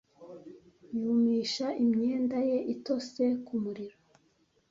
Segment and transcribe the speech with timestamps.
[1.01, 3.97] Yumisha imyenda ye itose ku muriro.